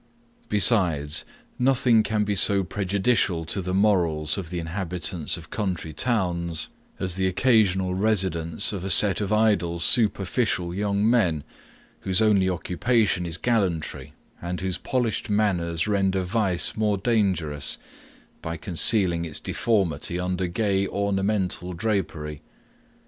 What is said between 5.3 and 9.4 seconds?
of country towns, as the occasional residence of a set of